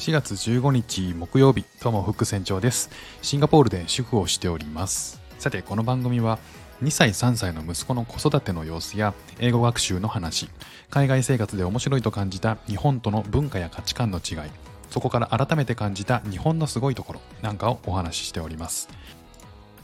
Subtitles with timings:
[0.00, 2.88] 4月15日木曜日、どうも副船長です。
[3.20, 5.20] シンガポールで主婦をしております。
[5.38, 6.38] さて、この番組は
[6.82, 10.48] 2歳3歳の息子の子育ての様子や英語学習の話、
[10.88, 14.50] 海外生活で面白いと感じた日本との文化や価値観の違い、
[14.88, 18.88] そこから改めて感じた日本のすごいところなんかをお話ししております。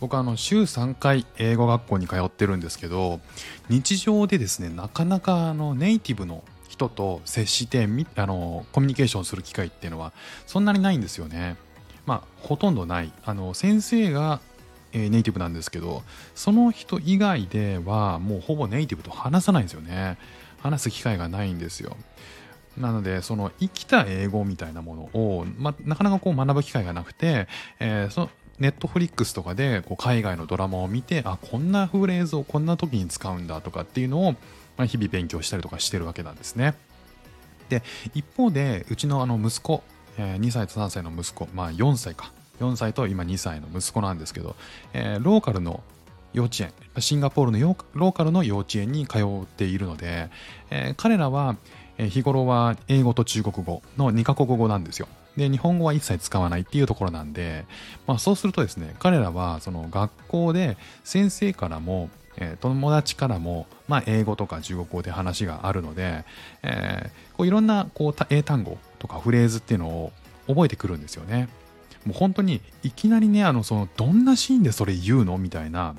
[0.00, 3.20] 僕はあの週3回英語学校に通ってるんですけど
[3.70, 6.42] 日常でですねなかなかあのネイティブの
[6.76, 10.12] 人と接してあのコミュニケーションする機会っていうのは
[10.46, 11.56] そんなにないんですよね。
[12.04, 14.40] まあほとんどないあの先生が、
[14.92, 16.02] えーネイティブなんですけど
[16.34, 20.18] その人以外ではもうほぼネイティブと話さないんですよね。
[20.60, 21.96] 話す機会がないんですよ。
[22.76, 27.48] なので、その生きた英語みたいなものを、ま、なかなかこう学ぶ機会がなくて、
[27.80, 34.34] えーそネットフリックスとかでこう海外のドラマを見て、あ、こんなフレーズをこんな時に使うんだとかっていうのを、
[34.76, 36.74] まあ、日々勉強したりとかしてるわけなんですね。
[37.68, 37.82] で、
[38.14, 39.82] 一方で、うちのあの息子、
[40.18, 42.32] えー2歳と3歳の息子、まあ4歳か。
[42.60, 44.56] 4歳と今2歳の息子なんですけど、
[44.92, 45.82] えーローカルの
[46.32, 50.30] 幼稚園、シンガポールのローカルの幼稚園に通っているので、
[50.70, 51.56] えー彼らは、
[51.98, 55.08] 日頃は英語と中国語の2カ国語なんですよ。
[55.36, 57.64] で、日本語は一切使わないっていうところなんで、
[58.06, 66.24] まあそうするとですね、彼らはその学校で先生からも、えー友達からも、まあ、英語とか中国語で話があるので、
[66.62, 70.12] えーこういろんなこう英単語とかフレーズっていうのを
[70.46, 71.48] 覚えてくるんですよね。
[72.04, 75.96] もう本当にいきなりね、あのそのどんなシーンでそれ言うのみたいな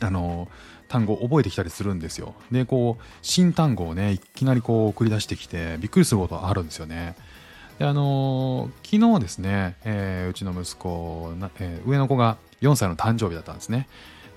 [0.00, 0.48] あの
[0.88, 2.34] 単語を覚えてきたりするんですよ。
[2.50, 7.16] で、こう、新単語をね、いきなりこう繰り出してきて、びっくりすることがあるんですよね。
[7.78, 13.88] で、あの昨日ですね、えーうちの息子、えー上の子が4歳の誕生日だったんですね。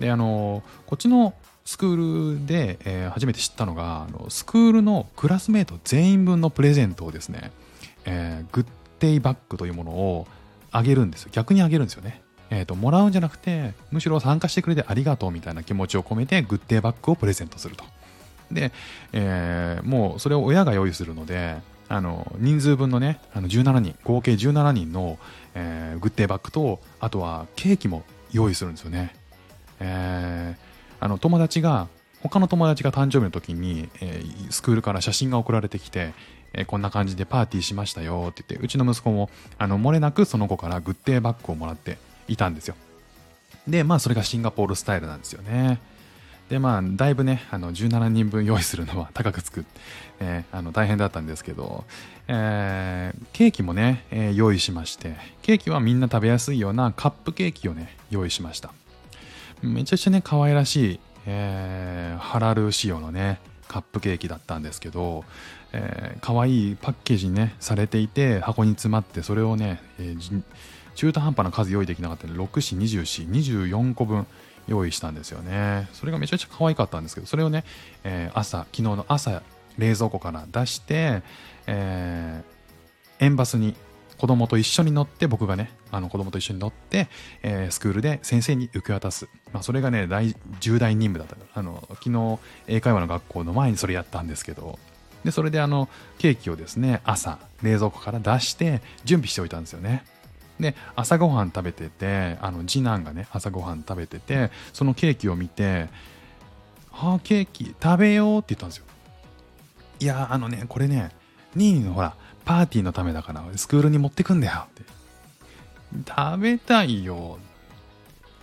[0.00, 7.52] で、あのこっちのスクールで、えー初めて知ったのが、あのスクールのクラスメート全員分のプレゼントをですね、
[8.04, 8.66] えーグッ
[9.00, 10.26] デイバッグというものを
[10.70, 11.30] あげるんですよ。
[11.32, 12.22] 逆にあげるんですよね。
[12.50, 17.84] えーともらうんじゃなくてむしろ参加してくれてありがとうみたいな気持ちを込めてグッデイバッグをプレゼントすると
[18.52, 18.70] で、
[19.12, 21.56] えーもうそれを親が用意するので
[21.88, 25.18] あの人数分のねあの17人合計17人の、
[25.54, 29.14] えーグッデイバッグとあとはケーキも用意するんですよね、
[29.84, 31.88] えーあの友達が
[32.22, 36.14] 他の友達が誕生日の時に、えースクールから写真が送られてきて、
[36.54, 39.28] えーこんな感じでパーティーしましたよって言ってうちの息子も
[39.58, 42.76] あの漏れなくその子からグッデイバッグをもらっていたんですよ。
[43.68, 45.80] でまあそれがシンガポールスタイルなんですよね。
[46.48, 49.64] でまあだいぶねあの17人分用意するのは高くつく、
[50.20, 51.84] えーあの大変だったんですけど、
[52.28, 58.72] えーケーキもね、え用意しましてケーキはみんな食べやすいようなカップケーキをね用意しました。
[59.62, 65.24] めちゃくちゃね可愛らしい、えーハラル仕様のねカップケーキだったんですけど、
[65.72, 70.42] えー可愛いパッケージにねされていて箱に詰まってそれをね、えー
[70.94, 74.28] 中途半端な数用意できなかったので6子20子24個分
[74.68, 75.88] 用意したんですよね。
[75.92, 77.64] それがめちゃくちゃ可愛かったんですけどそれをね、
[78.04, 79.42] えー朝昨日の朝
[79.76, 81.22] 冷蔵庫から出して、
[81.66, 82.54] えー
[83.24, 83.74] 円バスに
[84.24, 87.08] 子供と一緒に乗って僕がねあの子供と一緒に乗って、
[87.42, 94.78] えースクールで先生に受け渡す、まあ、それがね大重大任務だったあの昨日英会話の学校の前にそれやったんですけど。
[95.26, 100.04] でそれであのケーキをですね朝冷蔵庫から出して準備しておいたんですよね。
[100.58, 105.88] で朝ごはん食べててあの次男がね朝ごはん食べててそのケーキを見て
[106.92, 108.86] 「あケーキ食べよう」って言ったんですよ
[110.00, 111.10] いやーあのねこれね
[111.54, 114.82] 任意のほらパーティーのためだからスクールに持ってくんだよって。
[116.08, 117.38] 食べたいよ。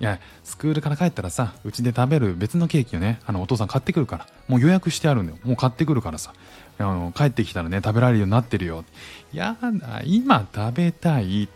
[0.00, 5.38] いやスクールから帰ったらさうちで食べる別のケーキをねあのお父さん買ってくるからもう予約してあるんだよ。
[5.44, 6.32] もう買ってくるからさ。
[6.80, 8.84] あの帰ってきたらね食べられるようになってるよ。
[9.32, 11.48] やだ今食べたい。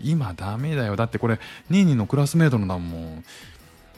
[0.00, 0.96] 今ダメだよ。
[0.96, 1.40] だってこれ
[1.70, 3.24] ニーニーのクラスメートのだもん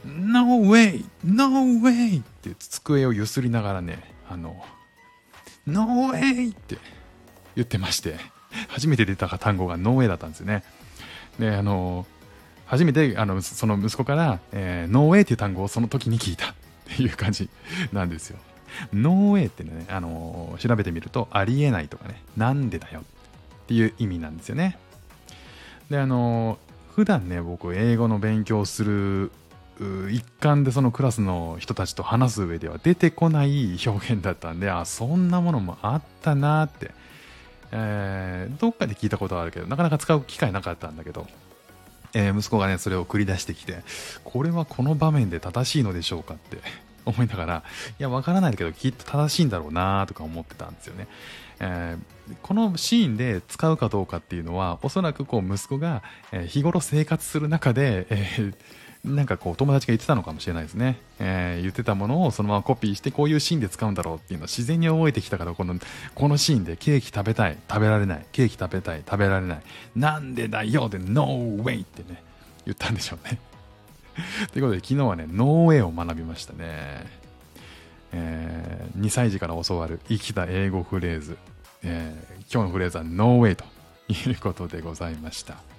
[0.04, 1.04] No way!
[1.24, 1.48] No
[1.82, 2.22] way!
[2.22, 3.98] って机をゆすりながらね
[4.28, 4.64] あの
[5.66, 6.52] No way!
[6.52, 6.78] って。
[7.56, 8.16] 言ってまして
[8.68, 10.62] 初めて出た単語が No way だったんですよね
[11.38, 12.06] であの
[12.66, 16.54] 初めてあのその息子から、えー、ノーウェイっていう単語をその時に聞いたっ
[16.96, 17.48] ていう感じ
[17.92, 18.38] なんですよ。
[18.92, 24.78] ノーウェイってね、あの調べてみるとありえないとかね、なんでだよっていう意味なんですよね。
[25.90, 26.58] で、あの
[26.94, 29.30] 普段ね、僕英語の勉強する
[30.10, 36.92] 一環でそのクラスの人たちと話す上では出てこない表現だったんで、あ、そんなものもあったなって、
[37.72, 41.26] えーどっかで聞いたことはあるけど、なかなか使う機会なかったんだけど、
[42.14, 43.82] えー息子がねそれを繰り出してきて
[44.24, 46.58] これはこの場面で正しいのでしょうかって
[47.04, 47.62] 思いながら、
[47.98, 51.06] いや、わからないけど、きっと正しいんだろうなとか思ってたんですよね。
[51.60, 56.02] えー、このシーンで使うかどうかっていうのは、おそらくこう息子が、
[56.32, 58.54] え日頃生活する中で、えー
[59.06, 65.76] なんかこう友達が言ってたのかもしれないですね、えー、言ってたものをそのままコピーしてこういうシーンで使うんだろうっていうのを自然に覚えてきたからこの
[66.14, 69.62] このシーンでケーキ食べたい食べられないケーキ食べたい食べられない。
[69.94, 71.26] なんでだよで No
[71.62, 72.22] way ってね
[72.64, 73.38] 言ったんでしょうね。
[74.52, 77.06] ということで昨日はねノーウェイを学びましたね、
[78.12, 81.36] えー、2歳児から教わる生きた英語フレーズ、
[81.82, 83.64] えー、今日のフレーズはノーウェイと
[84.08, 85.75] いうことでございました。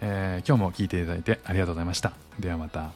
[0.00, 2.12] えー、今日も聴いていただいてありがとうございました。
[2.38, 2.92] ではまた。